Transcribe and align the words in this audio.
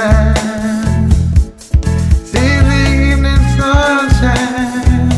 sunshine. 0.00 1.10
See 2.24 2.56
the 2.68 2.80
evening 3.10 3.42
sunshine. 3.56 5.10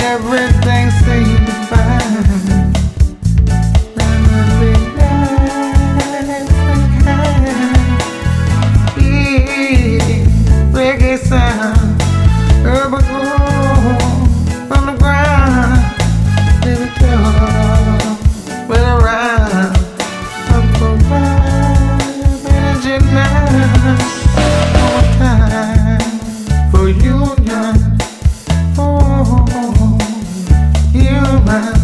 Everything's 0.00 1.03
time 31.54 31.83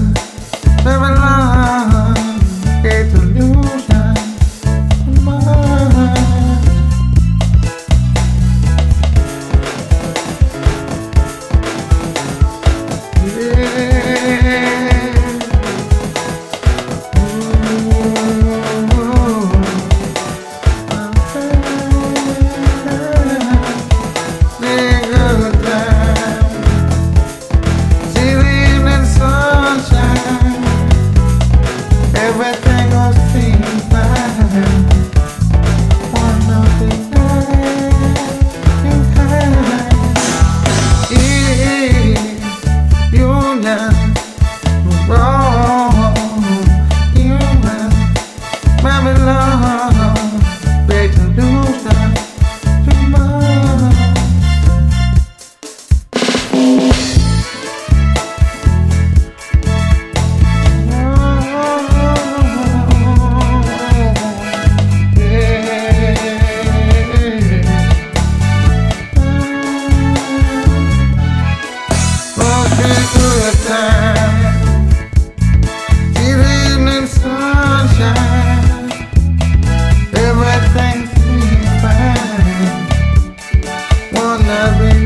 I've 84.63 84.79
been 84.79 85.00